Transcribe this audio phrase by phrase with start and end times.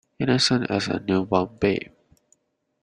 [0.17, 1.93] Innocent as a new born babe.